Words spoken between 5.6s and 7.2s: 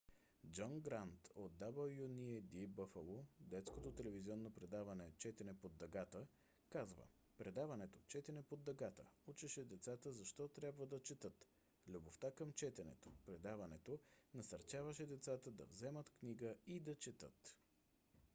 дъгата каза: